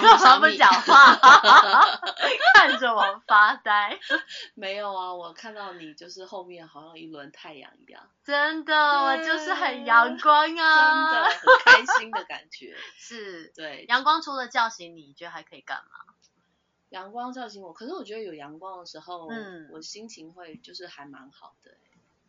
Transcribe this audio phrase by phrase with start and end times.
[0.00, 1.14] 他不讲话，
[2.54, 3.98] 看着我发呆。
[4.54, 8.08] 没有啊，我看到你就是后面好像一轮太阳一样。
[8.24, 12.76] 真的，我就是很阳光啊，真的很开心的感觉。
[12.96, 13.84] 是，对。
[13.88, 16.14] 阳光除了叫醒你，你觉得还可以干嘛？
[16.90, 21.72] 阳光叫醒我，可是我觉得有阳光的时候，嗯，我心情会就是还蛮好的。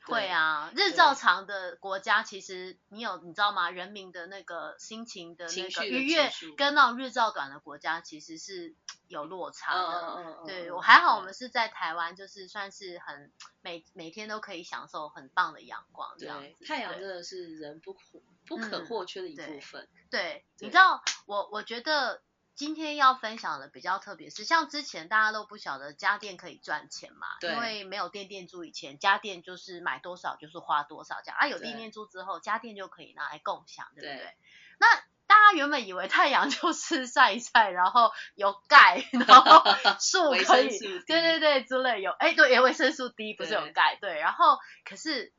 [0.10, 3.70] 会啊，日照长的国家，其实你有你知道吗？
[3.70, 8.76] 人民的那个心情的那个愉悦，跟那种日照短的国家其实是
[9.08, 10.02] 有落差的。
[10.02, 10.46] 嗯嗯嗯。
[10.46, 16.66] 对我还好，我们是在台湾，就是算是很每每天都可以享受很棒的阳光这样子。
[16.66, 18.00] 太阳真的是人不可
[18.48, 19.88] 不可或缺的一部分。
[20.10, 22.22] 对，你知道我我觉得。
[22.60, 34.36] 今天要分享的比较特别，是像之前大家都不晓得家电可以赚钱嘛，因为没有电电租以前，家电就是买多少就是花多少这样，啊有电电租之后，家电就可以拿来共享，对不对？
[34.78, 34.88] 那
[35.26, 39.64] 大家原本以为太阳就是 晒一晒，然后有钙，然后
[40.02, 45.32] 树可以，对对对之类有，哎对，维生素 D 不是有钙，对，然后可是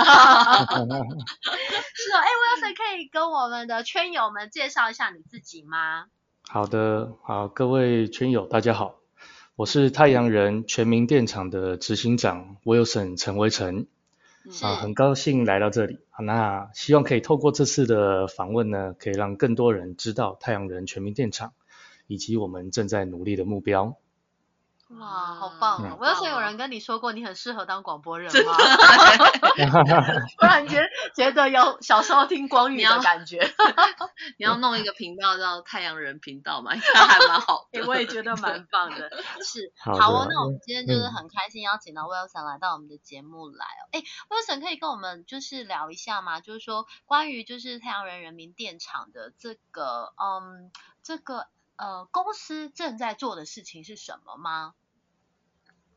[2.17, 6.07] 哎，我有谁可以跟我们的圈友们介绍一下你自己吗？
[6.47, 8.95] 好的，好，各位圈友大家好，
[9.55, 13.85] 我是太阳人全民电厂的执行长 Wilson 陈维成。
[14.63, 15.99] 啊，很高兴来到这里。
[16.17, 21.53] 那希望可以透过这次的访问呢，可以让更多人知道太阳人全民电厂
[22.07, 23.97] 以及我们正在努力的目标。
[24.97, 25.97] 哇，好棒哦！
[25.99, 28.53] 我有人跟你说过，你很适合当广播人吗？
[30.39, 30.83] 突然间
[31.15, 33.39] 觉得有小时候听光宇的感觉。
[34.37, 37.85] 你要弄一个频道叫太阳人频道嘛，应该还蛮好的。
[37.87, 39.11] 我也觉得蛮棒的。
[39.43, 40.27] 是，好哦。
[40.27, 43.81] 那我们今天就是很开心邀请到 Wilson 来到我们的节目来哦。
[43.91, 46.39] 哎，Wilson 可以跟我们就是聊一下吗？
[46.39, 50.71] 就是说关于就是太阳人人民电厂的这个嗯
[51.03, 51.45] 这个。
[51.79, 54.73] 呃，公司正在做的事情是什么吗？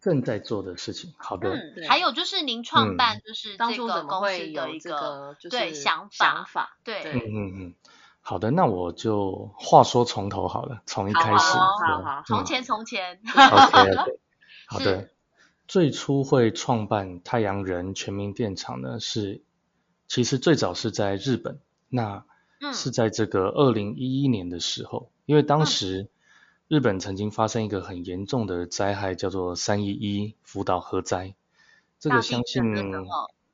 [0.00, 1.50] 正在做的事情，好的。
[1.50, 7.02] 嗯，还有就是您创办就是这个公司的一个对想法，想法对。
[7.02, 7.74] 嗯嗯嗯，
[8.20, 11.36] 好的，那我就话说从头好了，从一开始。
[11.36, 13.20] 好好，好从前从前。
[13.26, 14.18] OK，
[14.68, 15.10] 好 的。
[15.66, 19.42] 最初会创办太阳人全民电厂呢，是
[20.06, 22.24] 其实最早是在日本，那
[22.72, 25.10] 是在这个二零一一年的时候。
[25.24, 26.08] 因为当时
[26.68, 31.34] 日本曾经发生一个很严重的灾害，叫做三一一福岛核灾。
[31.98, 32.64] 这个相信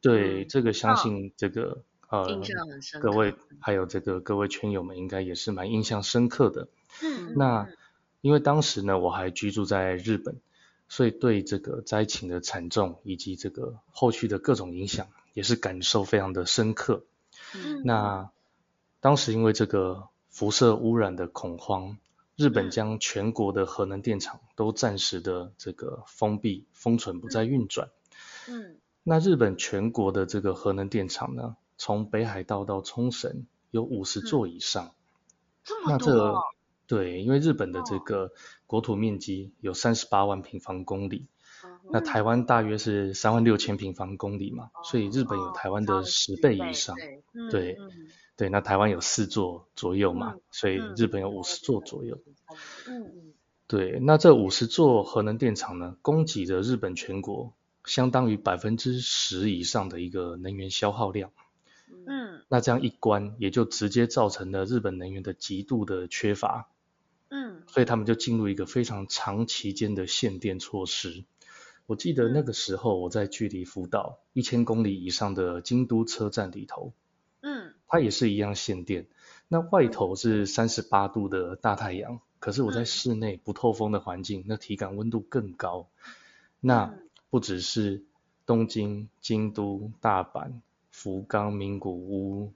[0.01, 2.41] 对这个相信这个呃
[3.01, 6.69] 各位还有这个各位圈友们应该也是蛮印象深刻的。
[7.03, 7.35] 嗯。
[7.37, 7.69] 那
[8.23, 10.37] 因为当时呢我还居住在日本，
[10.89, 17.05] 所以对这个灾情的惨重以及这个后续的各种影响也是感受非常的深刻。
[17.55, 17.83] 嗯。
[17.85, 18.31] 那
[19.01, 20.09] 当时因为这个。
[20.31, 21.99] 辐射污染的恐慌，
[22.37, 27.91] 日本将全国的核能电厂都暂时的这个封闭封存，不再运转。
[28.47, 34.95] 嗯，那日本全国的这个核能电厂呢，从北海道到冲绳有五十座以上。
[35.65, 36.41] 这么多？
[36.87, 38.31] 对，因为日本的这个
[38.69, 41.27] 国土面积有三十八万平方公里，
[41.93, 46.97] 那台湾大约是三万六千平方公里嘛，所以日本有台湾的十倍以上。
[47.51, 47.77] 对。
[48.37, 52.21] 对，那台湾有四座左右嘛，所以日本有五十座左右。
[53.67, 57.53] 对，那这五十座核能电厂呢，供给着日本全国
[57.85, 61.33] 相当于百分之十以上的一个能源消耗量。
[62.07, 62.43] 嗯。
[62.47, 66.69] 那这样一关，也就直接造成了日本能源的极度的缺乏。
[67.31, 67.65] 嗯。
[67.67, 71.25] 所以他们就进入一个非常长期间的限电措施。
[71.89, 76.93] 我记得那个时候我在距离福岛一千公里以上的京都车站里头。
[77.41, 77.73] 嗯。
[77.87, 79.07] 它也是一样限电，
[79.49, 85.89] 那外头是三十八度的大太阳，可是我在室内不透风的环境，那体感温度更高。
[86.61, 86.95] 那
[87.31, 88.05] 不只是
[88.45, 90.61] 东京、京都、大阪、
[90.91, 92.53] 福冈、名古屋，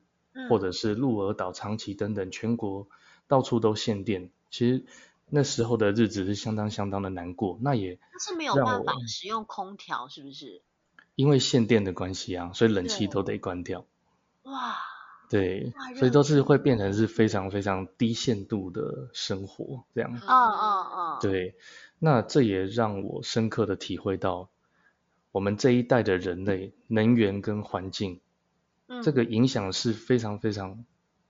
[0.50, 2.86] 或者是鹿儿岛、长崎等等，全国
[3.26, 4.30] 到处都限电。
[4.50, 4.84] 其实
[5.34, 7.58] 那时候的日子是相当相当的难过。
[7.62, 10.60] 那也是没有办法使用空调，是不是？
[11.14, 13.86] 因为限电的关系啊，所以冷气都得关掉。
[14.42, 14.76] 哇。
[15.30, 20.12] 对，所以都是会变成是非常非常低限度的生活这样。
[20.26, 21.18] 啊啊啊！
[21.22, 21.54] 对，
[21.98, 24.50] 那这也让我深刻的体会到，
[25.30, 28.20] 我们这一代的人类，能源跟环境，
[29.02, 30.84] 这个影响是非常非常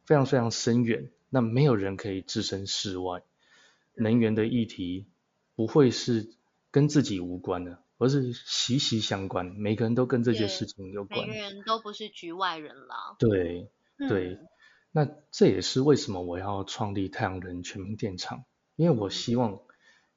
[0.04, 1.08] 非常非常深远。
[1.30, 3.22] 那没有人可以置身事外，
[3.94, 5.08] 能源的议题
[5.54, 6.34] 不会是
[6.70, 11.26] 跟自己无关的，而是息息相关，每个人都跟这些事情有关。
[11.26, 13.16] 每个人都不是局外人啦。
[13.18, 13.70] 对。
[14.08, 14.36] 对，
[14.90, 18.44] 那这也是为什么我要创立太阳能全民电厂，
[18.74, 19.60] 因为我希望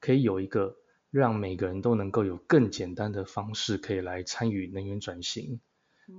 [0.00, 0.74] 可以有一个
[1.12, 5.60] 让每个人都能够有更简单的方式可以来参与能源转型。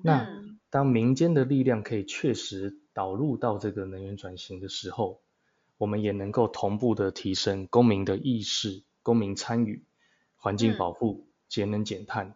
[0.01, 0.29] 那
[0.69, 5.21] 当民间的力量可以确实导入到这个能源转型的时候，
[5.77, 9.85] 我们也能够同步的提升公民的意识、公民参与、
[10.35, 12.35] 环境保护、节能减碳。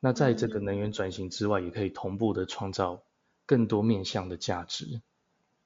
[0.00, 3.02] 那在这个能源转型之外，也可以同步的创造。
[3.46, 5.02] 更多面向的价值。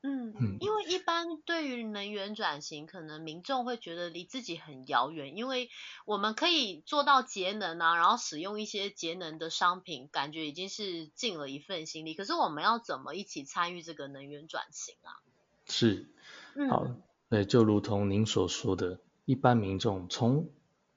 [0.01, 5.69] 嗯嗯，因为一般对于能源转型，可能民众会觉得离自己很遥远，因为
[6.07, 12.15] 我们可以做到节能啊，然后使用一些节能的商品，感觉已经是尽了一份心力。
[12.15, 15.21] 可是我们要怎么一起参与这个能源转型啊？
[15.67, 16.09] 是，
[16.71, 16.87] 好，
[17.35, 20.51] 对，就如同您所说的，一般民众从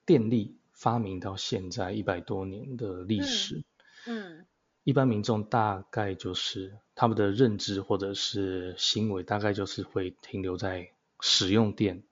[0.06, 3.64] 电力发明到现在一百多年的历史，
[4.06, 4.46] 嗯。
[4.84, 10.92] 一般民众大概就是他们的认知或者是行为，大概就是会停留在
[11.22, 12.04] 使用电，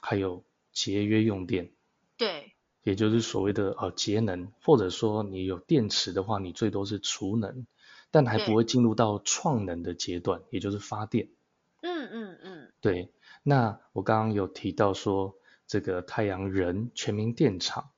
[0.00, 0.42] 还有
[0.72, 1.70] 节约用电。
[2.16, 2.54] 对。
[2.84, 7.66] 也就是所谓的呃节能，或者说你有电池的话，你最多是储能，
[8.10, 11.28] 但还不会进入到创能的阶段，也就是发电。
[11.82, 12.72] 嗯嗯嗯。
[12.80, 13.12] 对。
[13.44, 15.36] 那我刚刚有提到说
[15.68, 17.90] 这个太阳人全民电厂，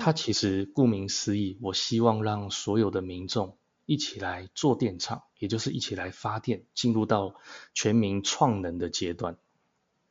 [0.00, 3.56] 它其实顾名思义，我希望让所有的民众。
[3.84, 7.34] 一起来做电厂，也就是一起来发电，进入到
[7.72, 9.38] 全民创能的阶段。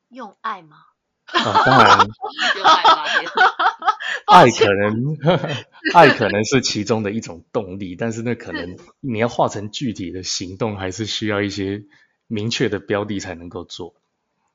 [0.10, 0.78] 用爱吗？
[1.26, 2.08] 啊，当然。
[2.56, 3.30] 用爱发电。
[4.26, 5.18] 爱可能，
[5.94, 11.84] 爱可能是其中的一种动力，但是那可能你要化成具体的行动，还是需要一些
[12.26, 13.94] 明确的标的才能够做。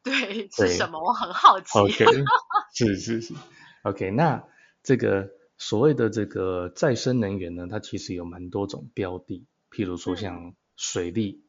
[0.02, 1.00] 对，是什么？
[1.02, 1.78] 我很好奇。
[1.78, 2.04] OK，
[2.75, 3.34] 是是是。
[3.82, 4.44] OK，那
[4.82, 5.31] 这个。
[5.58, 11.44] 所谓的这个再生能源呢，它其实有蛮多种标的，譬如说像水力、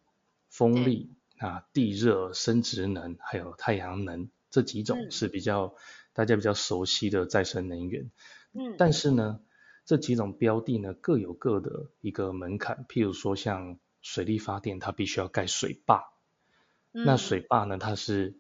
[0.52, 5.74] 风力啊、地热、生殖能，还有太阳能这几种是比较
[6.14, 8.12] 大家比较熟悉的再生能源。
[8.52, 8.76] 嗯。
[8.78, 9.40] 但是呢，
[9.84, 16.04] 这几种标的呢各有各的一个门槛，譬如说像水力发电，它必须要盖水坝。
[16.92, 17.04] 嗯。
[17.04, 18.38] 那水坝呢，它是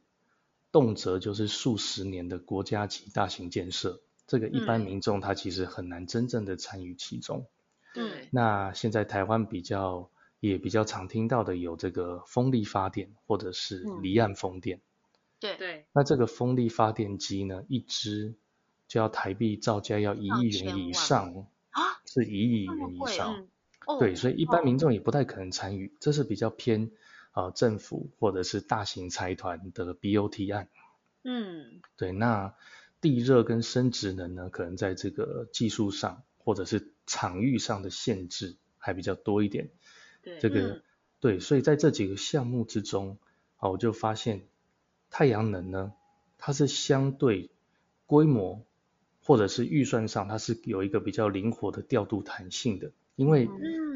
[0.73, 4.01] 动辄就是数十年的国家级大型建设。
[4.27, 7.47] 这个一般民众他其实很难真正的参与其中。
[7.93, 8.27] 对。
[8.31, 10.09] 那现在台湾比较
[10.41, 14.81] 也比较常听到的有这个风力发电或者是离岸风电。
[15.39, 15.85] 对对。
[15.93, 18.35] 那这个风力发电机呢，一支
[18.89, 21.47] 就要台币造价要一亿元以上。
[21.69, 21.81] 啊？
[22.06, 23.47] 是一亿元以上。
[23.99, 26.92] 对，所以一般民众也不太可能参与，这是比较偏
[27.33, 30.69] 啊政府或者是大型财团的 BOT 案。
[31.23, 31.81] 嗯。
[31.97, 32.56] 对，那。
[33.02, 39.71] 地热跟生殖能呢，可能在这个技术上或者是场域上的限制还比较多一点。
[40.21, 40.81] 对，这个
[41.19, 43.18] 对，所以在这几个项目之中，
[43.57, 44.47] 啊，我就发现
[45.09, 45.92] 太阳能呢，
[46.37, 47.49] 它是相对
[48.06, 48.63] 规模
[49.21, 52.94] 或者是预算上，它是有一个比较灵活的调度弹性的。
[53.18, 53.49] 因为，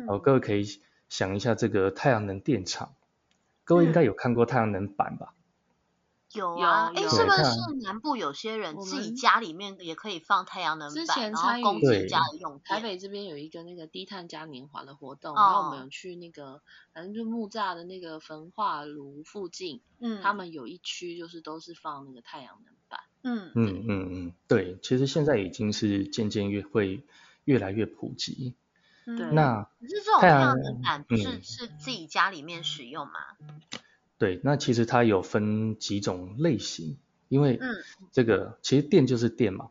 [0.10, 0.66] 哦，各位可以
[1.08, 2.94] 想一下这个太阳能电厂，
[3.68, 5.34] 各位应该有看过太阳能板吧？
[6.34, 7.44] 有啊，哎，是不是
[7.84, 12.62] 南部有些人自己家里面也可以放太阳能板，然后供自己家里用？
[12.64, 16.62] 台北这边有一个那个低碳嘉年华的活动，然后我们有去那个，
[16.94, 23.02] 反正就木栅的那个焚化炉附近，嗯，他们有一区就是都是放那个太阳能板。
[23.24, 27.04] 嗯嗯嗯嗯，对，其实现在已经是渐渐越会
[27.44, 28.56] 越来越普及。
[29.16, 33.14] 对，那可是这种太阳能板不是是自己家里面使用吗？
[34.18, 36.98] 对，那其实它有分几种类型，
[37.30, 37.60] 因为
[38.12, 39.70] 这个其实电就是电嘛，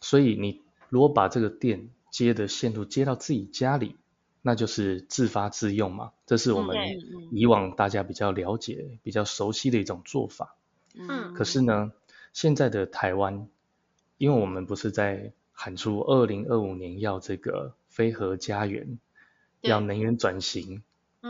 [0.00, 3.96] 所以你如果把这个电接的线路接到自己家里，
[4.40, 6.76] 那就是自发自用嘛，这是我们
[7.32, 10.56] 以往大家比较了解、比较熟悉的一种做法。
[10.94, 11.92] 嗯，可是呢，
[12.32, 13.48] 现在的台湾，
[14.18, 18.98] 因为我们不是在喊出二零二五年要这个非核家园，
[19.60, 20.82] 要能源转型，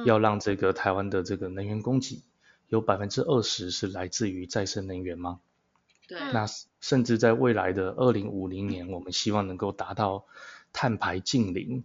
[0.07, 2.23] 要让这个台湾的这个能源供给
[2.69, 5.41] 有百分之二十是来自于再生能源吗？
[6.07, 6.19] 对。
[6.33, 6.47] 那
[6.81, 10.25] 甚至在未来的二零五零年，我们希望能够达到
[10.73, 11.85] 碳排净零。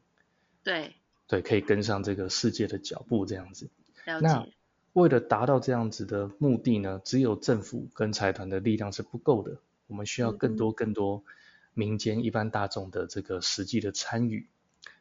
[0.63, 0.93] 对。
[1.27, 3.69] 对，可以跟上这个世界的脚步，这样子。
[4.05, 4.48] 那
[4.93, 9.57] 为了达到这样子的目的呢，只有政府跟财团的力量是不够的，
[9.88, 11.24] 我们需要更多更多
[11.74, 14.48] 民间一般大众的这个实际的参与。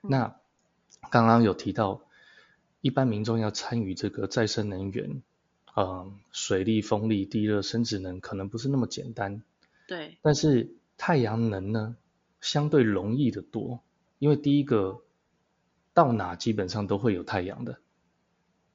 [0.01, 0.37] 那
[1.11, 2.03] 刚刚有提到，
[2.81, 5.23] 一般民众要参与这个再生能源，
[5.77, 9.43] 嗯，水力、风力、地热、生殖能，可能不是那么简单。
[9.87, 10.19] 对。
[10.23, 11.97] 但是太阳能呢，
[12.41, 13.81] 相对容易的多，
[14.19, 15.03] 因为第一个。
[15.97, 17.79] 到哪基本上都会有太阳的，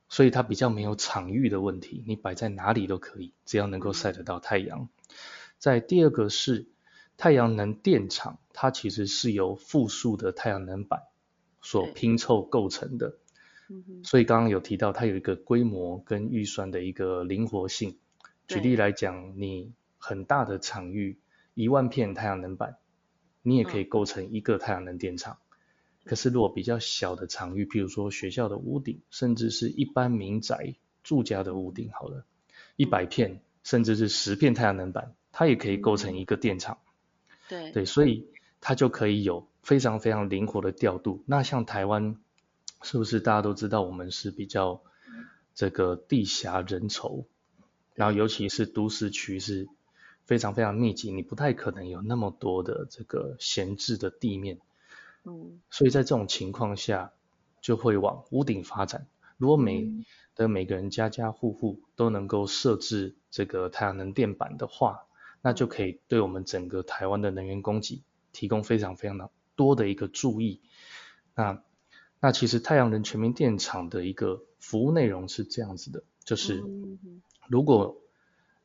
[0.10, 4.90] 所以它比较没有场域的问题，你摆在哪里都可以，只要能够晒得到太阳。
[5.60, 6.66] 在第二个是
[7.18, 11.04] 太阳能电厂，它其实是由复数的太阳能板
[11.62, 13.18] 所拼凑构成的，
[14.04, 17.98] 所以刚刚有提到它有一个规模跟预算的一个灵活性。
[18.48, 21.20] 举例来讲，你很大的场域，
[21.54, 22.78] 一万片太阳能板，
[23.44, 25.38] 你也可以构成一个太阳能电厂。
[26.04, 32.26] 可是，如果比较小的场域，譬如说学校的屋顶，甚至是一般民宅住家的屋顶，好了，
[32.76, 36.80] 一百片甚至是十片太阳能板，它也可以构成一个电厂。
[37.52, 38.30] 对对，所以
[38.62, 41.22] 它就可以有非常非常灵活的调度。
[41.26, 42.16] 那像台湾，
[42.82, 44.82] 是不是大家都知道我们是比较
[45.54, 47.26] 这个地狭人稠，
[47.94, 49.68] 然后尤其是都市区是
[50.24, 54.60] 非常非常密集，你不太可能有那么多的这个闲置的地面。
[55.26, 57.12] 嗯，所以在这种情况下，
[57.60, 59.08] 就会往屋顶发展。
[59.38, 59.92] 如果每
[60.36, 65.04] 的每个人家家户户都能够设置这个太阳能电板的话，
[65.42, 70.62] 那就可以对我们整个台湾的能源供给提供非常非常的多的一个注意。
[71.36, 71.64] 那
[72.20, 76.64] 那其实太阳能全民电厂的一个服务内容是这样子的，就是
[77.48, 77.98] 如果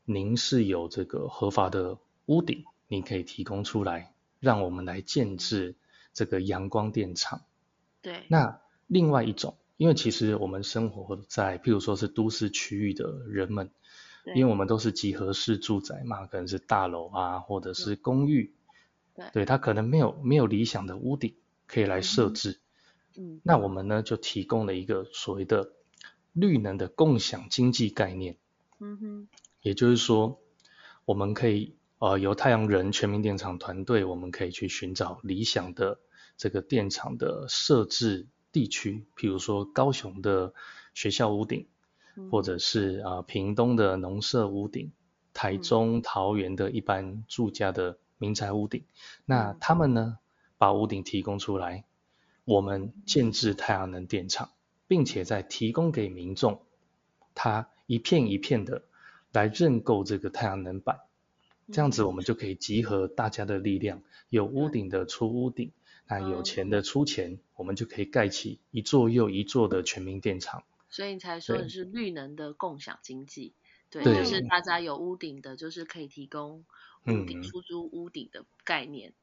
[0.04, 5.74] 您是有这个合法的屋顶，您可以提供出来，让我们来建制。
[6.16, 7.42] 这个阳光电厂，
[8.00, 8.24] 对。
[8.28, 13.70] 那另外一种，因为其实我们生活在，譬如说是都市区域的人们，
[14.34, 18.52] 因为我们都是集合式住宅嘛，可能是大楼啊，或者是公寓，
[19.14, 19.24] 对。
[19.32, 21.34] 对，它可能没有没有理想的屋顶
[21.66, 22.60] 可以来设置，
[23.16, 23.40] 嗯。
[23.44, 25.70] 那我们呢就提供了一个所谓的
[26.32, 28.36] 绿能的共享经济概念，
[28.80, 29.28] 嗯哼。
[29.62, 30.40] 也就是说，
[31.04, 36.00] 我们可以呃由太阳人全民电厂团队，我们可以去寻找理想的。
[36.38, 40.52] 这个电厂的设置地区，譬如说高雄的
[40.92, 41.66] 学校屋顶，
[42.30, 44.92] 或者是啊屏东的农舍屋顶，
[45.32, 48.84] 台中、桃园的一般住家的民宅屋顶，
[49.24, 50.18] 那他们呢
[50.58, 51.84] 把屋顶提供出来，
[52.44, 54.50] 我们建制太阳能电厂，
[54.86, 56.62] 并且再提供给民众，
[57.34, 58.82] 他一片一片的
[59.32, 61.00] 来认购这个太阳能板，
[61.72, 62.02] 这样子。
[62.04, 65.72] 我们就可以集合大家的力量，有屋顶的出屋顶。
[66.08, 70.62] 那有钱的出钱，我们就可以盖起一座又一座的全民电厂。
[70.88, 73.54] 所以你才说的是绿能的共享经济，
[73.90, 76.64] 对，就是大家有屋顶的，就是可以提供
[77.06, 79.14] 屋顶出租屋顶的概念。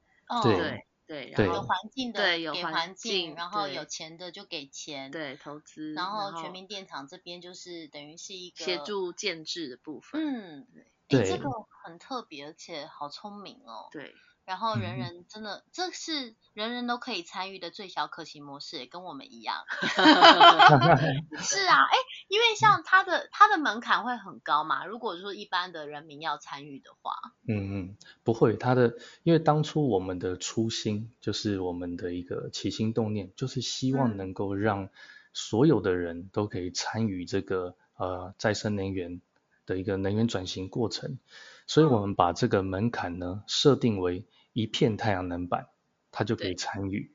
[0.41, 10.21] 对对，然后有环境的对有环境，然后有钱的就给钱，对投资，然后全民电厂这边就是等于是一个协助建制的部分。
[10.21, 10.67] 嗯，
[11.07, 11.49] 对，这个
[11.83, 13.89] 很特别，而且好聪明哦。
[13.91, 14.15] 对。
[14.45, 19.63] 然后人人真的，这是人人都可以参与的最小可行模式，跟我们一样。
[21.39, 21.95] 是啊，哎，
[22.27, 27.13] 因为像它的它的门槛会很高嘛，如果说一般的人民要参与的话。
[27.47, 34.89] 嗯嗯，不会，它的因为当初我们的初心就是我们的一个起心动念，就是希望能够让
[35.33, 39.21] 所有的人都可以参与这个呃再生能源
[39.65, 41.17] 的一个能源转型过程。
[41.65, 45.67] 所以我们把这个门槛呢设定为一片太阳能板，
[46.11, 47.13] 它就可以参与。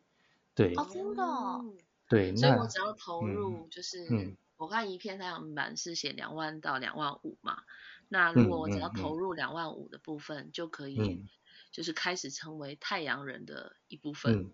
[0.54, 1.24] 对，真的。
[2.08, 3.98] 对，所以我只要投入，就是
[4.56, 7.62] 我看一片太阳能板是写两万到两万五嘛，
[8.08, 11.24] 那如果我只要投入两万五的部分，就可以
[11.70, 14.52] 就是开始成为太阳人的一部分。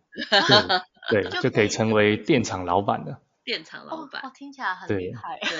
[1.10, 3.22] 对， 就可以成为电厂老板了。
[3.44, 5.38] 电厂老板，哦，听起来很厉害。
[5.44, 5.50] 对，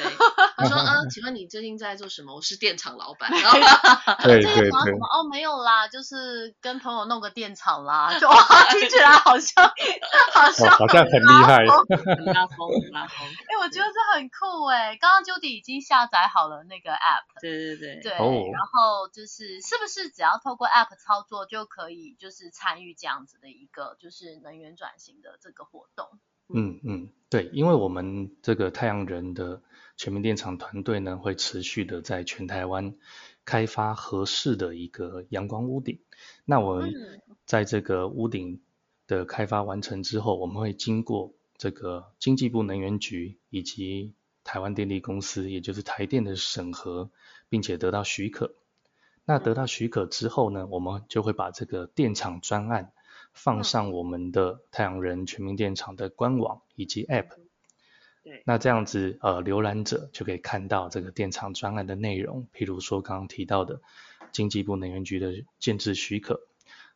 [0.57, 2.35] 他说，嗯，请问你最近在做什么？
[2.35, 3.31] 我是电厂老板。
[4.23, 4.71] 对 对对。
[4.71, 8.19] 哦，没有啦，就是跟朋友弄个电厂啦。
[8.19, 8.37] 就哇，
[8.73, 9.65] 听起来好像
[10.33, 11.59] 好像好像很厉害，
[12.17, 13.29] 很拉风很拉风。
[13.29, 14.97] 哎，我觉得这很酷哎。
[14.97, 17.41] 刚刚 Judy 已经下载好了那个 App。
[17.41, 18.01] 对对对。
[18.03, 18.11] 对。
[18.13, 26.09] 然后就是是不是只要透过 App 操作就可以，就是参与这样子的一个就是能源转型的这个活动？
[26.55, 29.61] 嗯嗯，对，因为我们这个太阳人的
[29.97, 32.95] 全民电厂团队呢，会持续的在全台湾
[33.45, 35.99] 开发合适的一个阳光屋顶。
[36.45, 36.95] 那我们
[37.45, 38.61] 在这个屋顶
[39.09, 44.15] 的开发完成之后，我们会经过这个经济部能源局以及
[44.45, 47.11] 台湾电力公司，也就是台电的审核，
[47.49, 48.55] 并且得到许可。
[49.25, 52.93] 那得到许可之后呢，我们就会把这个电厂专案。
[53.33, 57.29] 放上我们的太阳人全民电厂的官网以及 App，
[58.23, 63.81] 对，那这样子呃浏览者就可以看到这个电厂专案的内容，譬如说刚刚提到的
[64.33, 66.47] 经济部能源局的建制许可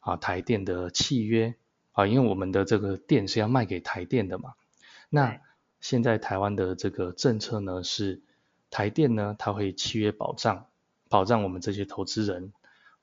[0.01, 1.55] 啊，台电的契约
[1.93, 4.55] 啊，因为我们的这个电是要卖给台电的嘛，
[5.09, 5.41] 那
[5.81, 8.23] 现在台湾的这个政策呢是
[8.71, 10.67] 台电呢，它会契约保障
[11.09, 12.53] 保障我们这些投资人，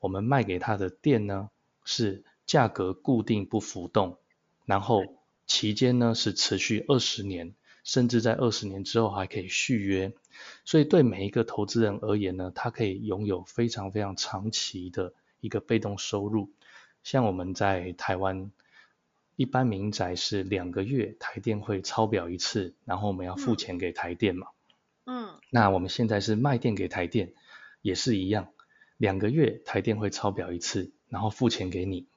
[0.00, 1.50] 我们卖给他的电呢
[1.84, 2.24] 是。
[2.46, 4.18] 价格固定不浮动，
[4.66, 5.02] 然后
[5.46, 10.12] 期间呢是持续二十年，甚至在二十年之后还可以续约，
[10.64, 16.50] 所以对每一个投资人而言呢，他可以拥有非常非常长期的一个被动收入。
[17.02, 18.50] 像我们在台湾，
[19.36, 24.48] 一般民宅是两个月台电会抄表一次，然后我们要付钱给台电嘛。
[25.04, 25.38] 嗯。
[25.50, 27.32] 那我们现在是卖电给台电，
[27.80, 28.52] 也是一样，
[28.96, 32.08] 两个月台电会抄表一次，然后付钱给你。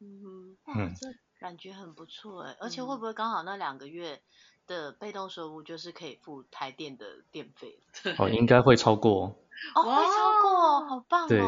[0.00, 4.20] 嗯哼，这感觉很不错哎，而且会不会刚好那两个月
[4.66, 7.78] 的被动收入就是可以付台电的电费？
[8.18, 9.36] 哦，应该会超过
[9.74, 11.28] 哦，会超过，好棒哦！
[11.28, 11.40] 对，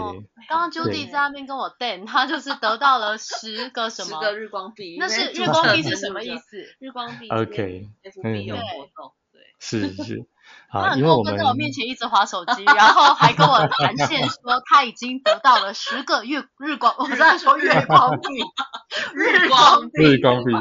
[0.48, 4.20] 刚刚 Judy 在那边跟我电，他就是得到了十个什么？
[4.20, 4.96] 十个日光币。
[4.98, 6.58] 那是日光币是什么意思？
[6.80, 7.28] 日光币。
[7.28, 9.19] OK，FB 有活动，对，
[9.60, 10.26] 是是。
[10.68, 18.26] 好，因为我们在我面前一直划手机，然后还跟我连线说他已经得到了十个月日光，我在说月光币，
[19.14, 20.52] 日光日光币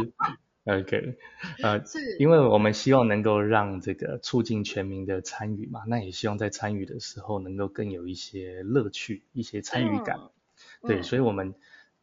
[0.65, 1.17] ，OK，
[1.63, 10.19] 呃，是，因为我们希望能够让这个促进全民的参与嘛，那也希望在参与的时候能够更有一些乐趣，一些参与感，
[10.87, 11.55] 对，所以我们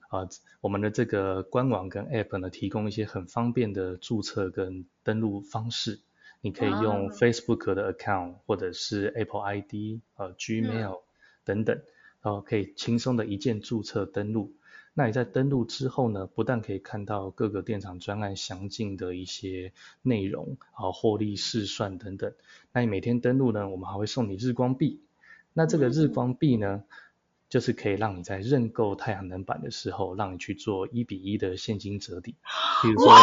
[0.09, 0.29] 啊，
[0.61, 6.01] 我们的这个官网跟 App 呢，提供一些很方便的注册跟登录方式。
[6.47, 11.01] 你可以用 Facebook 的 account 或者是 Apple ID、呃 Gmail
[11.45, 11.83] 等等，
[12.23, 14.55] 然后可以轻松的一键注册登录。
[14.95, 22.33] 那你在登录之后呢，不但可以看到各个电厂专案详尽的一些内容，啊获利试算等等。
[22.73, 25.01] 那你每天登录呢，我们还会送你日光币。
[25.53, 26.85] 那这个日光币呢？
[27.49, 32.35] 就是可以让你在认购太阳能板的时候，让你去做一比一的现金折抵。
[32.83, 33.15] 比如说，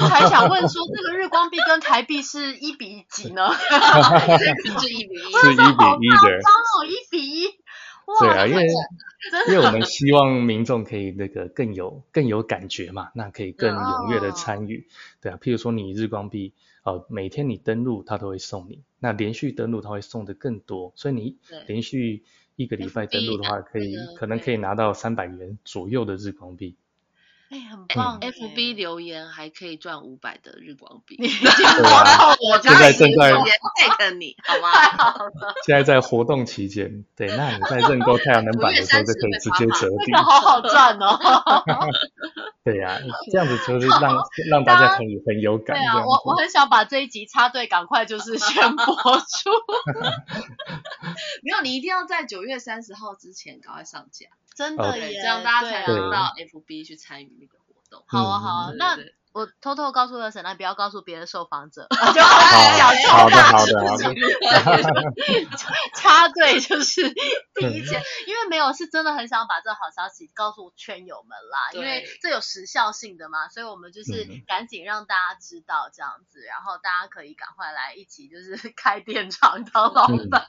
[0.00, 3.50] 刚才想问说，这个日光币跟台币是一比几呢？
[3.52, 6.38] 是一比一，是一比一的。
[6.38, 7.48] 哦，一比一。
[8.18, 8.66] 对啊，因为
[9.48, 14.88] 因为我们希望民众可以那个更有更有感觉嘛，那可以更踊跃的参与。
[15.20, 18.82] 对啊，譬如说你日光币，呃，每天你登录，它都会送你。
[18.98, 22.24] 那连续登录，它会送的更多，所以你连续。
[22.60, 26.76] 一个礼拜登录的话，可以可能可以拿到三百元左右的日光币。
[27.50, 31.16] 哎，很棒！FB 留言还可以赚五百的日光币。
[31.18, 34.70] 我现在正在配合你，好吗？
[35.66, 41.18] 现在在活动期间，对，那你在认购太阳能板的时候就可以直接折抵，好好赚哦。
[42.62, 43.00] 对呀，
[43.32, 44.16] 这样子就是让
[44.48, 45.76] 让大家很很有感。
[45.76, 49.50] 对啊，我我很想把这一集插队，赶快就是先播出。
[51.42, 54.26] 没有，你一定要在九月三十号之前赶快上架。
[54.60, 58.04] 真的耶，这样大家才能到 FB 去参与那个活动。
[58.06, 58.94] 好啊，好啊，那
[59.32, 61.86] 我偷偷告诉二婶，那不要告诉别的受访者。
[61.90, 64.14] 就好的，好的，好的。
[65.94, 67.08] 插队就是
[67.54, 80.46] 第一件，因为没有是真的很想把这好消息告诉圈友们啦，因为这有时效性的嘛，所以我们就是赶紧让大家知道这样子，然后大家可以赶快来一起就是 开店厂当老板。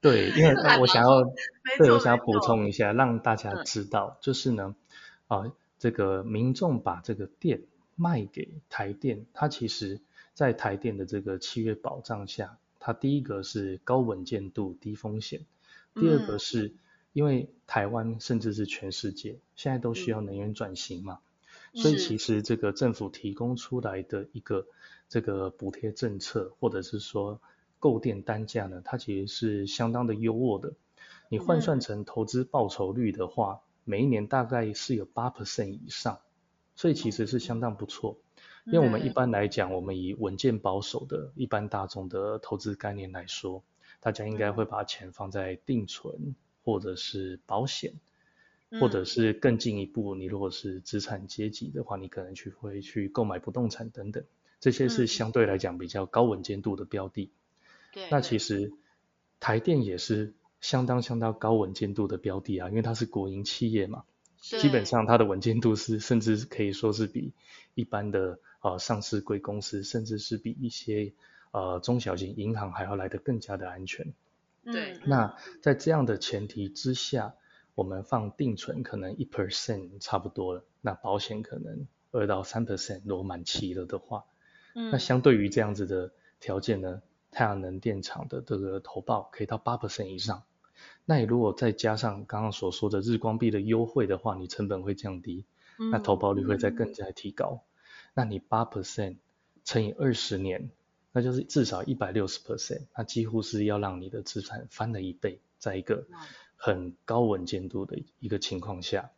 [0.00, 1.22] 对，因为我想要，
[1.78, 4.74] 对我想要补充一下，让大家知道，就是呢，
[5.28, 5.44] 啊，
[5.78, 7.60] 这个民众把这个电
[7.96, 10.00] 卖给台电，它其实
[10.34, 15.44] 在台电的这个契约保障下，它第一个是高稳健度、低风险，
[15.94, 16.74] 第二个是
[17.12, 21.18] 因为台湾甚至是全世界现在都需要能源转型嘛，
[21.74, 24.66] 所以其实这个政府提供出来的一个
[25.08, 27.40] 这个补贴政策，或者是说
[27.78, 30.74] 购电单价呢，它其实是相当的优渥的。
[31.28, 36.20] 你换算成投资报酬率的话，每一年大概是有八 percent 以上，
[36.76, 38.16] 所以其实是相当不错。
[38.64, 43.64] 因为我们一般来讲，我们以稳健保守的一般大众的投资概念来说，
[43.98, 46.34] 大家应该会把钱放在定存
[46.64, 47.94] 或者是保险，
[48.80, 54.22] 或者是更进一步，你如果是资产阶级的话，你可能去会去购买不动产等等，
[54.60, 57.30] 这些是相对来讲比较高稳健度的标的。
[57.92, 58.08] 对。
[58.10, 58.72] 那其实
[59.40, 60.34] 台电也是。
[60.58, 64.04] 相当相当高稳健度的标的啊，因为它是国营企业嘛，
[64.60, 67.32] 基本上它的稳健度是甚至可以说是比
[67.74, 71.12] 一般的呃上市贵公司，甚至是比一些
[71.50, 74.12] 呃中小型银行还要来得更加的安全。
[74.64, 74.98] 对。
[75.04, 77.34] 那在这样的前提之下，
[77.74, 84.24] 我们放定存可能一 percent 差不多了，那保险可能二到三 percent 如果满期了的话，
[84.74, 87.02] 那相对于这样子的条件呢？
[87.32, 90.44] 太阳能电厂的这个投报可以到八 percent 以上，
[91.04, 95.44] 那你如果再加上刚刚所说的日光币的优惠的话，你成本会降低，
[95.90, 97.62] 那投保率会再更加提高。
[98.14, 99.16] 那你八 percent
[99.64, 100.70] 乘以二十年，
[101.12, 106.06] 那就是至少一百六十 percent，那几乎是要让你的资产翻了一倍，在一个
[106.56, 109.10] 很高稳健度的一个情况下，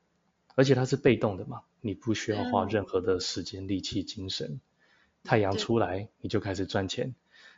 [0.55, 4.61] 而且它是被动的嘛，你不需要花任何的时间、力气、精神，
[5.23, 7.15] 太阳出来你就开始赚钱。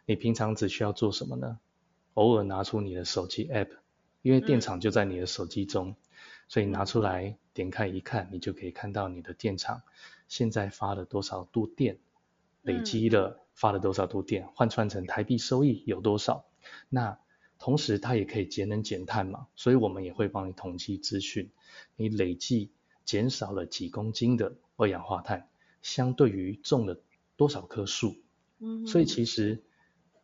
[0.06, 1.58] 你平常只需要做什么呢？
[2.14, 3.68] 偶尔拿出你的手机 app，
[4.22, 5.96] 因为电厂就在你的手机中，
[6.46, 9.82] 所以拿出来点开一看，你就可以看到你的电厂
[10.28, 11.98] 现在发了多少度电，
[12.62, 16.44] 累积了发了多少度电，换算成台币收益有多少。
[16.88, 17.18] 那
[17.58, 21.50] 同时它也可以节能减碳嘛，所以我们也会帮你统计资讯，
[21.96, 22.70] 你累计
[23.04, 25.48] 减少了几公斤的二氧化碳，
[25.80, 27.00] 相对于种了
[27.36, 28.16] 多少棵树。
[28.58, 29.62] 嗯，所以其实。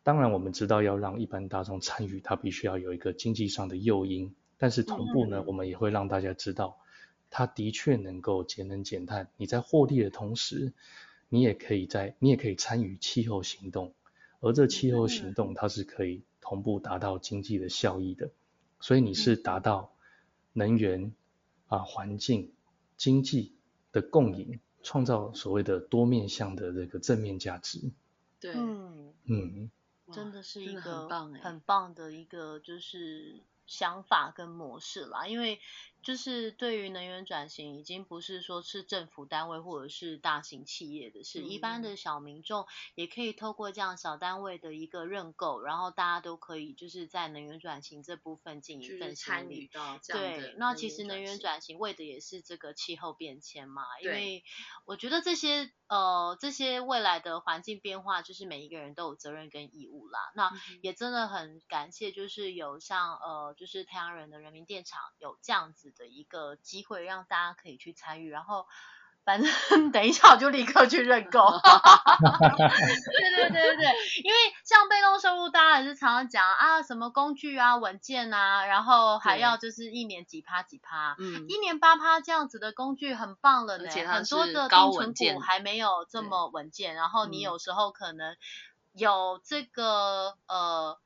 [0.07, 4.33] 当然，我们知道要让一般大众参与，它必须要有一个经济上的诱因。
[4.57, 6.77] 但是同步呢，我们也会让大家知道，
[7.29, 9.29] 它的确能够节能减碳。
[9.35, 10.71] 你在获利的同时，
[11.27, 13.93] 你也可以在，你也可以参与气候行动。
[14.39, 18.29] 而这气候行动，它是可以同步达到经济的效益的。
[18.79, 19.91] 所以你是达到
[20.53, 21.11] 能源
[21.67, 22.53] 啊、环境、
[22.95, 23.57] 经济
[23.91, 27.91] 的共赢，创造所谓的多面向的这个正面价值。
[28.39, 29.69] 对，嗯嗯。
[30.11, 31.07] 真的是一个
[31.41, 35.59] 很棒的一个就是想法跟模式啦，因为。
[36.07, 42.65] 就是对于能源转型，已经不是说是政府单位或者是大型企业的事，一般的小民众
[42.95, 49.69] 也可以透过这样小单位的一个认购，然后大家都可以就是在能源转型这部分尽一份心力。
[50.07, 54.45] 对，那其实能源转型为的也是这个气候变迁嘛，因为
[54.85, 60.31] 我觉得这些呃这些未来的环境变化，就是每一个人都有责任跟义务啦。
[60.35, 65.93] 那也真的很感谢，就是有像呃就是太阳人的人民电厂有这样子。
[65.97, 68.65] 的一个机会，让大家可以去参与，然后
[69.25, 69.51] 反正
[69.91, 71.39] 等一下我就立刻去认购。
[71.59, 73.85] 对对对对对，
[74.23, 88.37] 因为像被动收入，大家也是常常讲啊，什么工具啊、文件啊，然后还要就是一年几趴几趴，嗯，一年八趴这样子的工具很棒了呢，很多的定存股还没有这么稳健，然后你有时候可能
[88.93, 90.99] 有这个呃。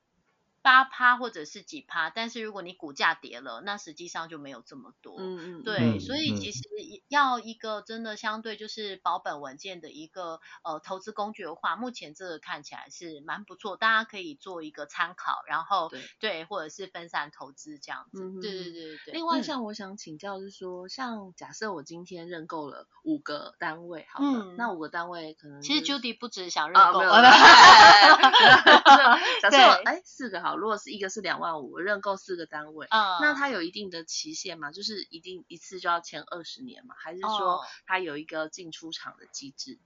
[0.61, 5.15] 八趴或者是几趴，但是如果你股价跌了，那实际上就没有这么多。
[5.17, 5.63] 嗯嗯。
[5.63, 6.61] 对，所以其实
[7.07, 18.21] 要一个真的相对就是保本稳健的一个呃投资工具的话，目前这个看起来是蛮不错，大家可以做一个参考，然后对对，或者是分散投资这样子。
[18.39, 19.13] 对对对对。
[19.13, 26.99] 另外，像我想请教是说，像假设我今天认购了五个单位，好了，那五个单位可能其实 Judy 不止想认购。
[29.41, 30.50] 假设哎四个好。
[30.55, 34.71] 如果是一个是两万五，认购四个单位，那它有一定的期限嘛？
[34.71, 36.95] 就是一定一次就要签二十年嘛？
[36.97, 39.77] 还是说它有一个进出场的机制？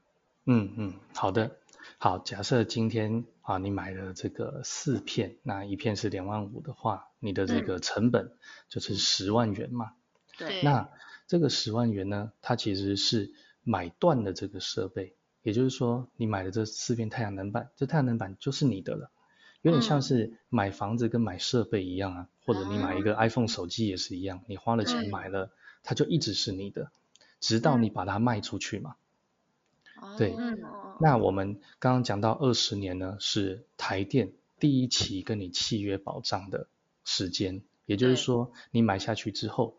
[0.45, 1.57] 嗯嗯，好的，
[1.97, 8.37] 好，假设今天啊你买了这个四片，那一片是两万五的话，你的这个成本
[8.69, 9.93] 就是十万元嘛？
[10.37, 10.61] 对。
[10.61, 10.89] 那
[11.27, 19.09] 这个十万元呢，它其实是买断的这个设备，也就是说你买的这四片太阳能板，这太阳能板就是你的了。
[19.65, 25.49] 有点像是买房子跟买设备一样啊，或者你买一个 iPhone 手机也是一样，你花了钱买了，
[25.81, 26.91] 它就一直是你的，
[27.39, 28.95] 直到你把它卖出去嘛。
[30.19, 30.35] 对，
[31.01, 36.67] 那我们刚刚讲到二十年呢，是台电第一期跟你契约保障的
[37.03, 39.77] 时间，也就是说你买下去之后，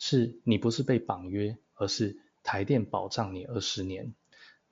[0.00, 4.12] 是你不是被绑约，而是台电保障你二十年。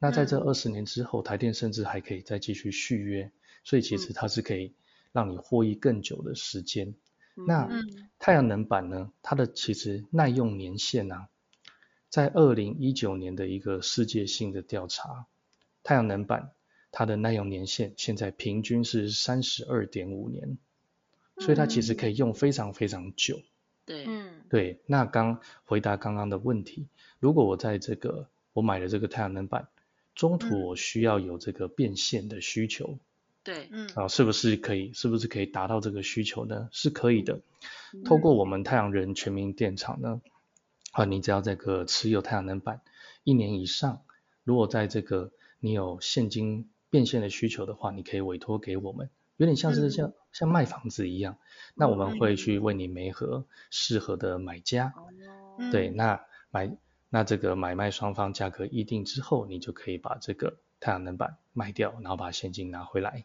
[0.00, 3.30] 那在这二十年之后，台电甚至还可以再继续续约，
[3.68, 4.72] 所以其实它是可以
[5.12, 6.94] 让你获益更久的时间。
[7.34, 7.68] 那
[8.18, 9.12] 太阳能板呢？
[9.20, 11.28] 它的其实耐用年限啊，
[12.08, 15.26] 在二零一九年的一个世界性的调查，
[15.82, 16.52] 太阳能板
[16.90, 20.56] 它的耐用年限现在平均是三十二点五年，
[21.36, 23.38] 所以它其实可以用非常非常久。
[23.84, 24.80] 对，嗯，对。
[24.86, 26.88] 那刚回答刚刚的问题，
[27.20, 29.68] 如果我在这个我买了这个太阳能板。
[30.14, 32.98] 中途我需要有这个变现的需求，
[33.48, 36.68] 对，嗯，啊，是不是可以，是不是可以达到这个需求呢？
[36.70, 37.40] 是可以的。
[38.04, 40.20] 透过我们太阳人全民电厂呢，
[40.92, 42.82] 啊，你只要这个持有太阳能板
[43.24, 44.02] 一年以上，
[44.44, 49.08] 如果在这个你有现金变现的需求的话，你可以委托给我们，
[49.38, 51.38] 有点像是像像卖房子一样，
[51.74, 54.92] 那我们会去为你媒合适合的买家，
[55.72, 56.76] 对，那买。
[57.10, 63.24] 那这个买卖双方价格议定之后，你就可以把这个太阳能板卖掉，然后把现金拿回来。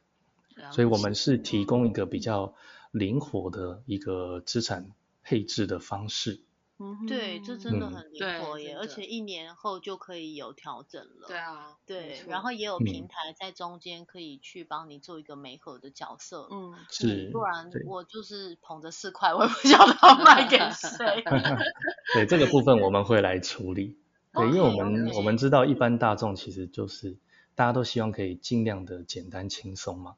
[0.71, 2.53] 所以我们是提供一个比较
[2.91, 4.91] 灵活的一个资产
[5.23, 6.41] 配置的方式。
[6.79, 11.27] 嗯，对，这真的很灵活耶，而且一年后就可以有调整了。
[11.27, 16.47] 对啊，对，然后也有平台在中间可以去帮你做一个媒合的角色。
[16.51, 17.29] 嗯，是。
[17.31, 21.23] 不然我就是捧着四块，我也不晓得要卖给谁。
[22.15, 23.99] 对，这个部分我们会来处理。
[24.33, 27.17] 对，因为我们我们知道一般大众其实就是
[27.53, 30.15] 大家都希望可以尽量的简单轻松嘛。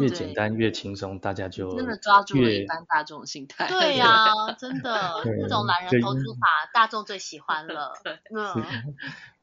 [0.00, 3.66] 越简单越轻松，大家就真的抓住了一般大众的心态。
[3.70, 7.92] 对呀，真的， 这种懒人投资法，大众最喜欢了。
[8.34, 8.64] 嗯，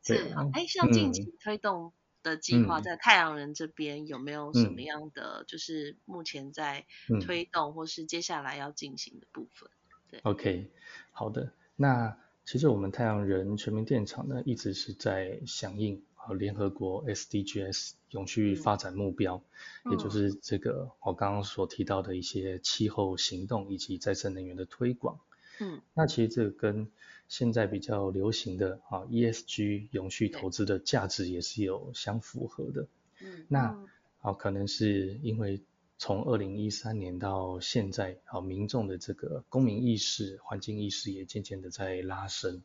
[0.04, 0.34] 是。
[0.54, 6.86] 哎，像近期推动的计划，在太阳人这边有没有什么样的，就是目前在
[7.25, 9.69] 推动或是接下来要进行的部分？
[10.10, 10.71] 对，OK，
[11.12, 11.51] 好的。
[11.75, 16.04] 那其实我们太阳人全民电厂呢，一直是在响应。
[16.23, 19.41] 和联合国 SDGs 永续发展目标，
[19.89, 25.19] 也就是这个我刚刚所提到的一些气候行动以及再生能源的推广。
[25.60, 26.91] 嗯，那其实这个跟
[27.27, 32.88] 现在比较流行的啊 ESG 永续投资的价值也是有相符合的。
[33.19, 33.77] 嗯，那
[34.21, 35.62] 啊可能是因为
[35.97, 42.62] 从二零一三年到现在啊民众的这个公民意识、环境意识也渐渐的在拉升。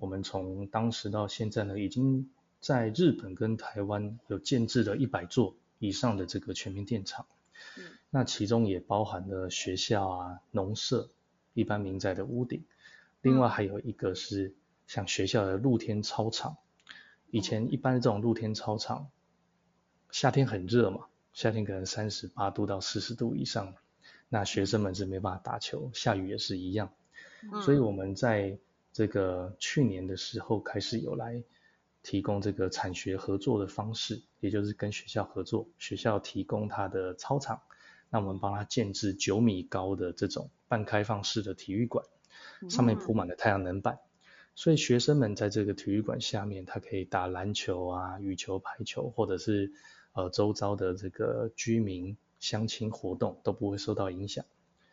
[0.00, 2.28] 我们从当时到现在呢，已经
[2.64, 7.26] 在日本跟台湾有建制了一百座以上的这个全民电厂，
[8.08, 11.10] 那其中也包含了学校啊、农舍、
[11.52, 12.64] 一般民宅的屋顶，
[13.20, 14.54] 另外还有一个是
[14.86, 16.56] 像学校的露天操场。
[17.30, 19.10] 以前一般这种露天操场，
[20.10, 21.00] 夏天很热嘛，
[21.34, 23.74] 夏天可能三十八度到四十度以上，
[24.30, 26.90] 那学生们是没办法打球，下雨也是一样。
[27.62, 28.58] 所以我们在
[28.90, 31.42] 这个去年的时候开始有来。
[32.04, 37.62] 提供这个产学合作的方式，也就是跟学校合作，学校提供它的操场，
[38.10, 42.04] 那我们帮他建置九米高的这种半开放式的体育馆，
[42.68, 43.98] 上面铺满了太阳能板，
[44.54, 49.72] 所以学生们在这个体育馆下面，他可以打篮球啊、羽球、排球，或者是
[50.12, 54.44] 呃周遭的这个居民相亲活动都不会受到影响。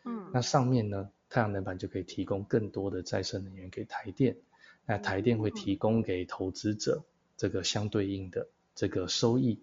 [0.04, 4.38] 嗯，那上面呢，太阳能板就可以提供更多的再生能源给台电。
[4.86, 7.02] 那台电会提供给投资者
[7.36, 9.60] 这个相对应的这个收益，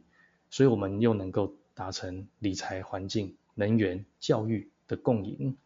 [0.50, 5.58] 所以我们又能够达成理财、环境、能源、教育的共赢。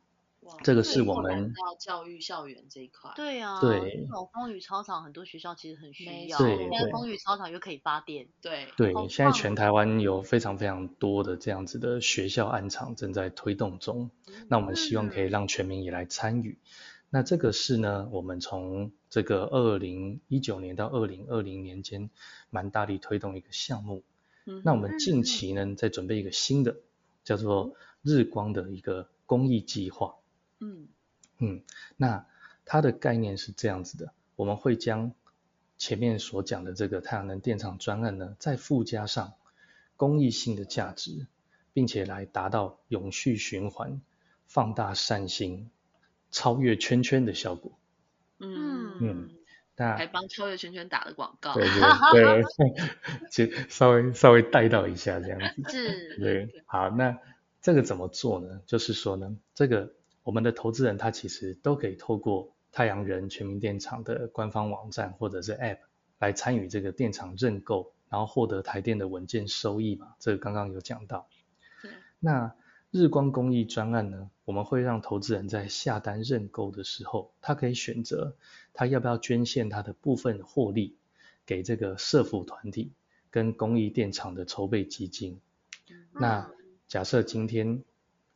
[0.62, 3.14] 这个是我们到教育校园这一块。
[3.16, 6.38] 对啊，对，这种风雨操场很多学校其实很需要。
[6.38, 8.28] 对，现在风雨操场又可以发电。
[8.42, 14.12] 对，对，现在全台湾有非常非常多的这样子的学校暗场正在推动中，
[14.50, 16.58] 那我们希望可以让全民也来参与。
[17.16, 22.10] 那这个是呢，我们从这个二零一九年到二零二零年间，
[22.50, 24.04] 蛮大力推动一个项目。
[24.46, 26.78] 嗯，那我们近期呢，在准备一个新的，
[27.24, 30.16] 叫做日光的一个公益计划。
[30.60, 30.88] 嗯
[31.38, 31.62] 嗯，
[31.98, 32.26] 那
[32.66, 35.14] 它的概念是这样子的，我们会将
[35.78, 39.34] 前面所讲的这个太阳能电厂专案呢，再附加上
[39.98, 41.28] 公益性的价值，
[41.74, 44.02] 并且来达到永续循环、
[44.48, 45.70] 放大善心。
[46.34, 47.72] 超越圈圈的效果，
[48.40, 49.00] 嗯。
[49.00, 49.30] 嗯，
[49.76, 52.44] 那还帮超越圈圈打了广告，对对
[53.34, 57.18] 对，就 稍微稍微带到一下这样子， 是，对，好，那
[57.60, 58.62] 这个怎么做呢？
[58.68, 65.80] 就是说呢，这个我们的投资人他其实都可以透过太阳人全民电厂的官方网站或者是 App
[66.20, 71.28] 来参与这个电厂认购，然后获得台电的稳健收益嘛，这个刚刚有讲到，
[71.82, 72.54] 对，那
[72.94, 78.36] 日光公益专案呢，我们会让投资人在下单认购的时候，他可以选择
[78.72, 80.96] 他要不要捐献他的部分获利
[81.44, 82.92] 给这个社福团体
[83.32, 85.42] 跟公益电厂的筹备基金。
[86.12, 86.52] 那
[86.88, 87.84] 假设今天，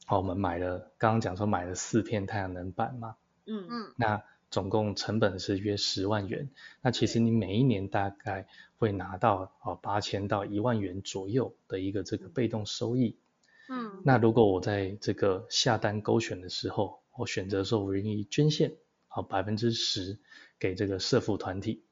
[0.08, 3.16] 好，我们买了，刚刚讲说买了四片太阳能板嘛，
[3.46, 6.50] 嗯嗯，那总共成本是约十万元，
[6.82, 8.48] 那其实你每一年大概
[8.80, 13.18] 会拿到哦八千到一万元左右的一个这个被动收益。
[13.70, 18.76] 嗯，那如果我在这个下单勾选的时候，我选择说我愿意捐献，
[19.08, 20.20] 好百分之十
[20.60, 21.84] 给这个社福团体，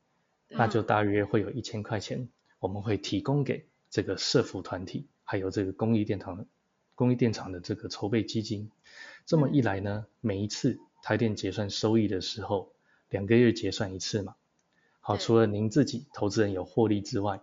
[0.47, 6.45] 那就大约会有一千块钱，我们会提供给这个社福团体，还有这个公益电厂、
[6.95, 8.71] 公益电厂的这个筹备基金。
[9.25, 12.71] 这么一来呢，每一次台电结算收益的时候，
[13.09, 14.35] 两个月结算一次嘛。
[15.01, 17.41] 好，除了您自己投资人有获利之外，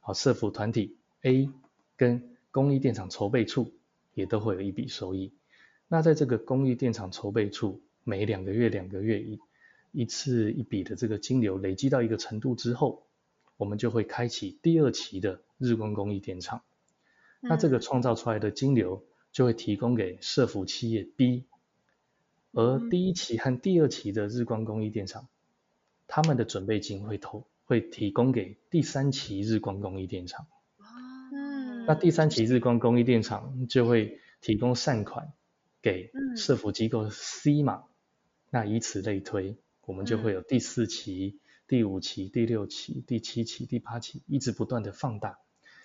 [0.00, 1.50] 好社福团体 A
[1.96, 3.72] 跟公益电厂筹备处
[4.14, 5.32] 也都会有一笔收益。
[5.88, 9.40] 那在这个公益电厂筹备处，每两个月、两个月一
[9.90, 13.06] 一次一笔的这个金流累积到一个程度之后，
[13.56, 16.62] 我们就会开启第二期的日光公益电厂。
[17.40, 21.44] 那这个创造出来的金流就会提供给社福企业 B，
[22.52, 25.26] 而第一期和第二期的日光公益电厂，
[26.06, 30.46] 他们的准备金会投会提供给第三期日光公益电厂。
[31.86, 35.32] 那第三期日光公益电厂就会提供善款
[35.80, 37.84] 给社福机构 C 嘛，
[38.50, 45.38] 那以此类推，我们就会有第四期、第五期、第六期、第七期、第八期，一直不断的放大。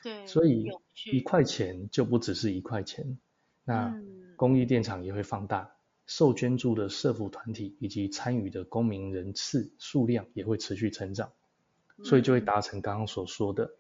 [0.04, 0.72] 对，所以
[1.12, 3.18] 一块钱就不只是一块钱，
[3.66, 4.00] 那
[4.36, 5.72] 公益电厂也会放大，
[6.06, 11.32] 受捐助的社福团体以及参与的公民人次数量也会持续成长，
[12.04, 13.72] 所以就会达成刚刚所说的，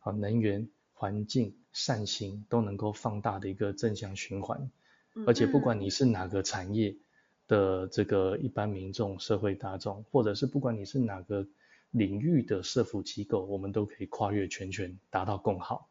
[0.00, 0.68] 啊能源。
[0.98, 4.70] 环境善行都能够放大的一个正向循环，
[5.26, 6.96] 而且不管你是哪个产业
[7.46, 11.46] 的这个一般民众、社会大众，或者是不管你是哪个
[11.90, 15.90] 领域的社福机构，我们都可以跨越全权，达到共好。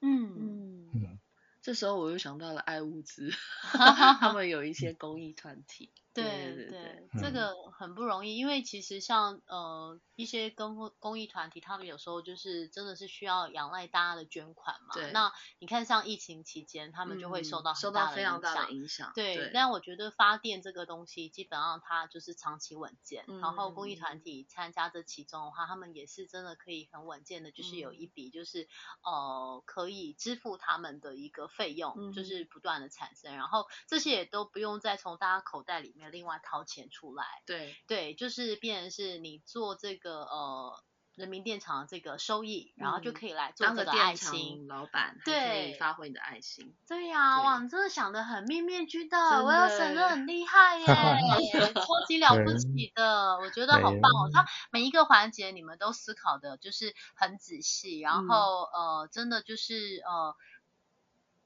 [0.00, 1.18] 嗯嗯嗯，
[1.60, 5.90] 这时候我又想到了爱物资， 他们有一些公益团体。
[6.22, 14.94] 对对，这个很不容易，因为其实像呃一些公公益团体，他们有时候就是真的是需要仰赖大家的捐款嘛。
[14.94, 15.10] 对。
[15.12, 19.12] 那你看像疫情期间，他们就会受到受到非常大的影响。
[19.14, 19.50] 对。
[19.54, 23.24] 但我觉得发电这个东西，基本上它就是长期稳健。
[23.28, 23.40] 嗯。
[23.40, 28.68] 然后公益团体参加这其中的话，他们也是真的可以很稳健的，就是有一笔就是
[29.02, 36.09] 呃可以支付他们的一个费用，就是不断的产生，然后这些也都不用再从大家口袋里面。
[36.10, 46.74] 另外掏钱出来，对对，就是变成是你做这个呃人民电厂的这个收益，然后就可以来做这个爱心老板，对，发挥你的爱心。
[46.86, 50.86] 对呀，哇，你真的想的很面面俱到，我要真的很厉害耶，
[51.74, 54.30] 超级了不起的，我觉得好棒哦。
[54.32, 60.36] 他每一个环节你们都思考的就是很仔细，然后呃，真的就是呃，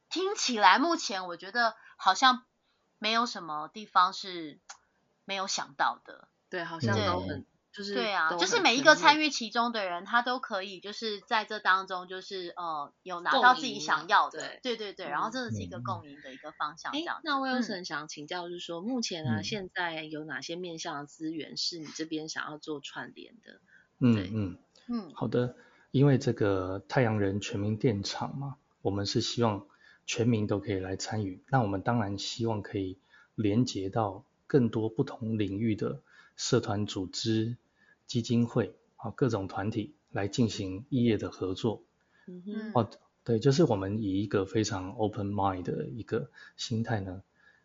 [0.09, 2.45] 听起来目前我觉得好像。
[3.05, 4.59] 没有什么地方是
[5.27, 14.77] 没有想到的，对，好像都很就是对啊，就是每一个参与其中的人，他都可以就是在这当中就是呃有拿到自己想要的，对。
[14.77, 16.93] 对对，然后这是一个共赢的一个方向。
[16.93, 17.57] 这样，那我有。
[17.61, 23.61] 很想请教，就是说目前呢，现在有哪些面向的资源是你这边想要做串联的？
[23.99, 25.57] 嗯嗯嗯，好的，
[25.91, 29.67] 因为这个太阳人全民电厂嘛，我们是希望。
[30.07, 32.99] 全民都可以来参与，那我们当然希望可以
[33.35, 36.03] 连接到更多不同领域的
[36.37, 37.57] 社团组织、
[38.07, 41.83] 基金会啊各种团体来进行业业的合作。
[42.27, 42.73] 嗯哼。
[42.75, 42.91] 哦，
[43.25, 47.23] 对，就是我们以一个非常 open mind 的一个心态呢，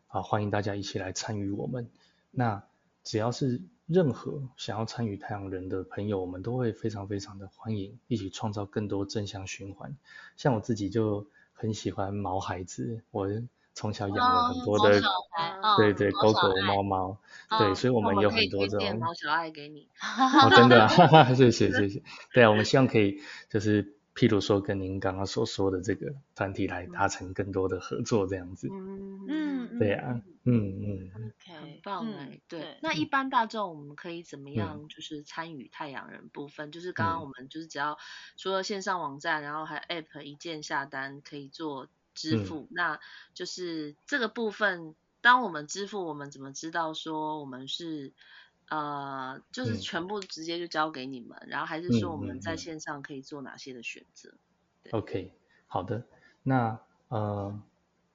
[0.07, 1.89] 啊，欢迎大家一起来参与我们。
[2.31, 2.63] 那
[3.03, 9.97] 只要是任何想要参与太阳人的朋友，我们都会非常非常的欢迎，一起创造更多正向循环。
[10.37, 11.27] 像我自己就。
[11.59, 13.27] 很喜欢毛孩子，我
[13.73, 15.01] 从小养了很多的，
[15.77, 17.17] 对对，狗狗、猫猫，
[17.59, 19.89] 对，所以我们有很多这种毛小爱给你，
[20.55, 20.87] 真的，
[21.35, 22.01] 谢谢谢谢，
[22.33, 23.98] 对啊，我们希望可以就是。
[24.19, 28.67] 譬如说，跟您刚刚所说的这个团体来达成更多的合作，这样子。
[28.69, 31.11] 嗯嗯，对呀，嗯嗯。
[31.15, 32.41] OK，很棒哎。
[32.49, 36.69] 对，那一般大众我们可以怎么样，就是参与太阳人部分？
[36.69, 37.97] 就是刚刚我们就是只要
[38.35, 42.99] 除了线上网站，然后还有 App 一键下单可以做支付，那
[43.33, 48.11] 就是这个部分，当我们支付，我们怎么知道说我们是？
[48.69, 54.33] 呃，就是全部直接就交给你们，然后还是说我们在线上可以做哪些的选择
[54.91, 55.33] ？OK，
[55.67, 56.03] 好的，
[56.43, 57.59] 那呃，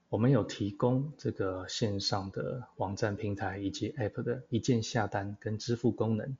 [0.08, 6.36] 我们有提供这个线上的网站平台以及 App 的一键下单跟支付功能，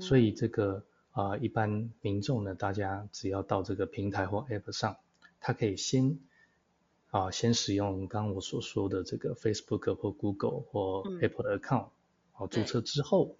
[0.00, 4.98] 所以这个啊一般民众呢，大家只要到这个平台或 App 上，
[5.40, 6.18] 他可以先
[7.10, 11.88] 啊先使用刚刚我所说的这个 Facebook 或 Google 或 Apple 的 account，
[12.32, 13.34] 好注册之后，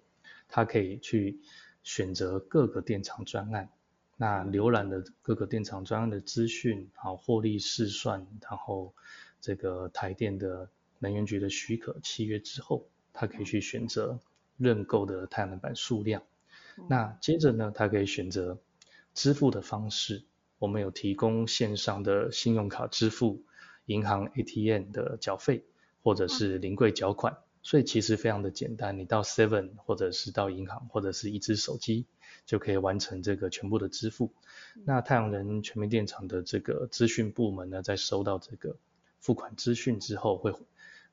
[0.47, 1.39] 他可以去
[1.83, 3.69] 选择各个电厂专案，
[4.15, 8.93] 那浏览的各个电厂专案的资讯，好获利试算，然后。
[9.39, 10.67] 这个台电的
[10.97, 14.19] 能源局的许可契约之后，他可以去选择
[14.57, 16.23] 认购的太阳能板数量。
[16.89, 18.59] 那接着呢，他可以选择
[19.13, 20.25] 支付的方式。
[20.57, 23.43] 我们有提供线上的信用卡支付、
[23.85, 25.63] 银行 ATM 的缴费，
[26.01, 27.37] 或者是临柜缴款。
[27.67, 32.05] 所以其实非常的简单，你到 Seven 或者是到银行，或者是一只手机
[32.45, 34.31] 就可以完成这个全部的支付。
[34.85, 38.77] 那太阳能全面电厂的这个资讯部门呢，在收到这个。
[39.19, 40.53] 付款资讯之后会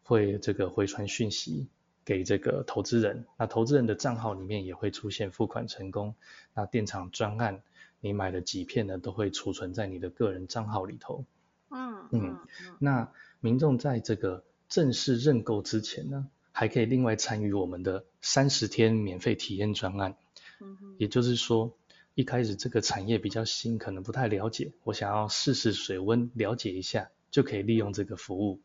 [0.05, 1.67] 会这个回传讯息
[2.05, 6.15] 给这个投资人，那投资人的账号里面也会出现付款成功。
[6.55, 7.63] 那电厂专案
[7.99, 11.25] 你买了几片呢，都会储存在你的个人账号里头。
[11.71, 12.39] 嗯嗯。
[12.79, 20.17] 那民众在这个正式认购之前呢，还可以另外参与我们的三十天免费体验专案。
[20.61, 21.77] 嗯也就是说，
[22.15, 27.11] 一开始这个产业比较新，可能不太了解，我想要试试水温，了解一下。
[27.31, 28.63] 就可以利用这个服务，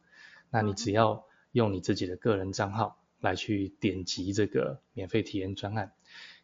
[0.51, 5.91] 那你只要用你自己的个人账号来去点击这个免费体验专案，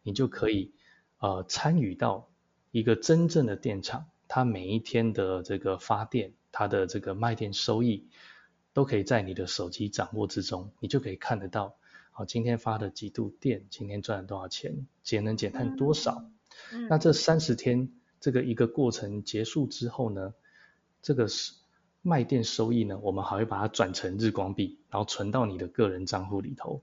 [0.02, 0.72] 你就可以
[1.20, 2.28] 呃参与到
[2.72, 8.08] 一个真正的电厂，它每一天的这个发电，它的这个卖电收益，
[8.76, 11.76] 都可以在你的手机掌握之中，你就可以看得到，
[12.10, 16.26] 好今天发的几度电，今天赚了多少钱，节能减碳多少。
[16.90, 20.34] 那这三十天这个一个过程结束之后呢，
[21.00, 21.54] 这个是。
[22.02, 26.80] 卖电收益呢，我们还会把它转成日光币，然后存到你的个人账户里头。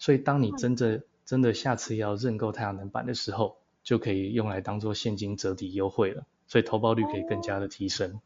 [0.00, 6.26] 所以当你真正真的下次要认购太阳能板的时候，就可以用来当做现金折抵优惠了。
[6.48, 8.20] 所以投保率可以更加的提升。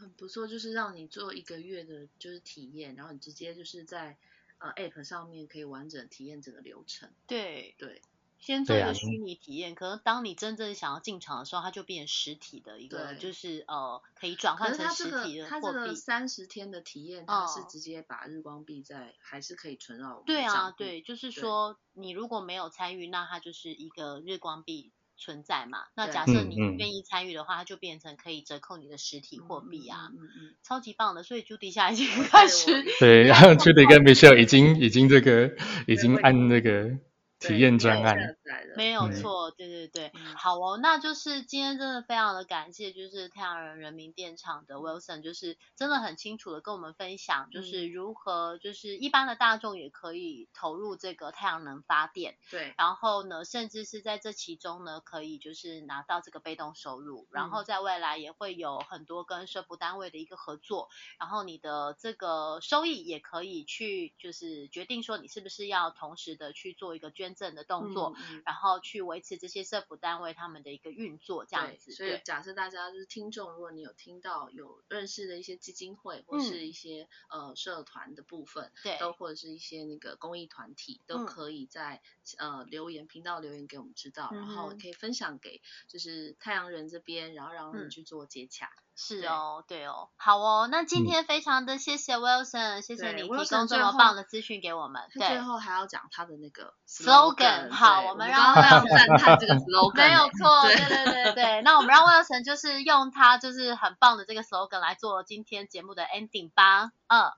[0.00, 4.16] 很不错，就是让你做一个月的就是体验，然后你直接就是在
[4.58, 7.10] 呃 App 上面可以完整体验整个流程。
[7.26, 8.02] 对对。
[8.38, 15.50] 先做一个虚拟体验，可能当你真正想要进场的时候，它就变实体的一个，就是呃可以转换成实体的货币。
[15.50, 24.90] 它这个三十天的体验，它是直接把日光币在还是可以存到对啊，对，就是说你如果没有参与，那它就是一个日光币
[25.20, 25.78] 存在嘛。
[25.94, 30.10] 那假设你愿意参与的话，它就变成可以折扣你的实体货币啊。
[30.10, 31.22] 嗯嗯，超级棒的。
[31.22, 32.84] 所以朱迪下已经开始。
[32.98, 35.54] 对，然后 朱迪跟 Michelle 已经已经这个
[35.86, 36.98] 已经按那个。
[37.40, 38.36] 体验专案，
[38.76, 67.29] 没有错，对对对，好哦，那就是今天真的非常的感谢，就是太阳人人民电厂的 Wilson，就是真的很清楚的跟我们分享，就是如何就是一般的大众也可以投入这个太阳能发电，对，然后呢，甚至是在这其中呢，可以就是拿到这个被动收入，然后在未来也会有很多跟社福单位的一个合作，然后你的这个收益也可以去就是决定说你是不是要同时的去做一个捐。
[67.34, 68.14] 证的动作，
[68.44, 71.92] 然后去维持这些社福单位他们的一个运作，这样子。
[71.92, 82.00] 所以假设大家就是听众，如果你有听到有认识的一些基金会或是一些呃社团的部分，对，都或者是一些那个公益团体，都可以在
[82.38, 88.70] 呃留言频道留言给我们知道，然后可以分享给就是太阳人这边，然后让我们去做接洽。
[89.02, 95.00] 是哦，对哦，好哦，那今天非常的谢谢 Wilson，谢谢你提供这么棒的资讯给我们。
[95.14, 106.92] 对，最后还要讲他的那个 slogan，好，我们让非常赞叹这个 slogan， 没有错，对对对对，那我们让 Wilson 就是用他就是很棒的这个 slogan 来做今天节目的 ending 吧。
[107.06, 107.32] 嗯，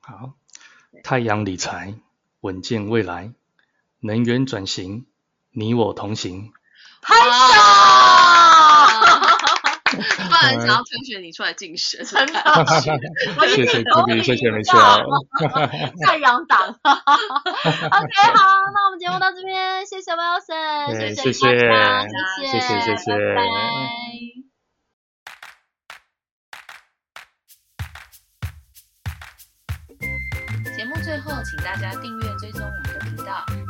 [0.00, 0.34] 好，
[1.02, 1.94] 太阳理财，
[2.40, 3.34] 稳健未来，
[3.98, 5.04] 能源转型，
[5.50, 6.52] 你我同行。
[7.02, 7.77] 拍手。
[10.28, 12.40] 不然想要推选你出来竞选，真的，
[13.54, 14.78] 谢谢朱迪，谢谢梅笑，
[16.06, 16.68] 太阳党。
[16.68, 16.78] OK，
[18.34, 18.44] 好，
[18.74, 23.48] 那我们节目到这边，谢谢 Wilson，谢谢谢谢谢谢，拜拜。
[30.76, 32.62] 节目最后，请大家订阅追踪。